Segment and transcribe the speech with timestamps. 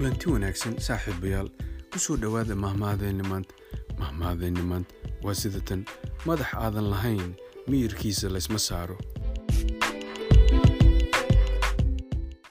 [0.00, 1.48] kulanti wanaagsan saaxiibayaal
[1.92, 3.52] ku soo dhowaada mahmahadeenni maanta
[4.00, 4.94] mahmahadeenni maanta
[5.24, 5.84] waa sida tan
[6.24, 7.34] madax aadan lahayn
[7.68, 8.96] miyirkiisa laysma saaro.